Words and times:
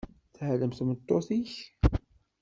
Teɛlem 0.35 0.73
tmeṭṭut-ik? 0.73 1.53